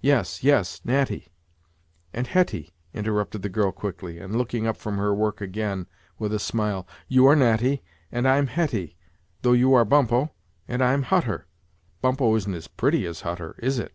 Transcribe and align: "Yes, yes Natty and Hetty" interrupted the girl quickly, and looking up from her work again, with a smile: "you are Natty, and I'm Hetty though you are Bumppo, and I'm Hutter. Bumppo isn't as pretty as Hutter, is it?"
"Yes, 0.00 0.44
yes 0.44 0.80
Natty 0.84 1.26
and 2.12 2.28
Hetty" 2.28 2.76
interrupted 2.94 3.42
the 3.42 3.48
girl 3.48 3.72
quickly, 3.72 4.20
and 4.20 4.36
looking 4.36 4.68
up 4.68 4.76
from 4.76 4.98
her 4.98 5.12
work 5.12 5.40
again, 5.40 5.88
with 6.16 6.32
a 6.32 6.38
smile: 6.38 6.86
"you 7.08 7.26
are 7.26 7.34
Natty, 7.34 7.82
and 8.12 8.28
I'm 8.28 8.46
Hetty 8.46 8.96
though 9.40 9.50
you 9.54 9.74
are 9.74 9.84
Bumppo, 9.84 10.30
and 10.68 10.80
I'm 10.80 11.02
Hutter. 11.02 11.48
Bumppo 12.00 12.36
isn't 12.36 12.54
as 12.54 12.68
pretty 12.68 13.04
as 13.04 13.22
Hutter, 13.22 13.56
is 13.58 13.80
it?" 13.80 13.92